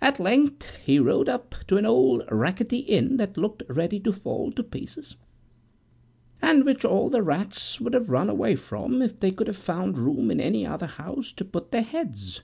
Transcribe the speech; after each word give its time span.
At 0.00 0.18
length 0.18 0.76
he 0.76 0.98
rode 0.98 1.28
up 1.28 1.54
to 1.68 1.76
an 1.76 1.84
old 1.84 2.22
rackety 2.32 2.78
inn 2.78 3.18
that 3.18 3.36
looked 3.36 3.62
ready 3.68 4.00
to 4.00 4.10
fall 4.10 4.50
to 4.52 4.62
pieces, 4.62 5.16
and 6.40 6.64
which 6.64 6.82
all 6.82 7.10
the 7.10 7.20
rats 7.22 7.78
would 7.78 7.92
have 7.92 8.08
run 8.08 8.30
away 8.30 8.56
from, 8.56 9.02
if 9.02 9.20
they 9.20 9.30
could 9.32 9.48
have 9.48 9.58
found 9.58 9.98
room 9.98 10.30
in 10.30 10.40
any 10.40 10.64
other 10.64 10.86
house 10.86 11.30
to 11.32 11.44
put 11.44 11.72
their 11.72 11.82
heads. 11.82 12.40